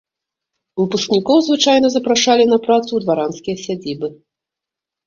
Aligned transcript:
Выпускнікоў 0.81 1.37
звычайна 1.49 1.87
запрашалі 1.97 2.43
на 2.53 2.57
працу 2.67 2.89
ў 2.95 2.99
дваранскія 3.07 3.57
сядзібы. 3.67 4.07